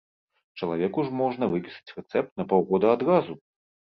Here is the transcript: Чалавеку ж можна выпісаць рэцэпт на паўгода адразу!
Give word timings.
Чалавеку 0.61 1.03
ж 1.09 1.11
можна 1.19 1.49
выпісаць 1.51 1.93
рэцэпт 1.97 2.31
на 2.41 2.47
паўгода 2.55 2.87
адразу! 2.95 3.37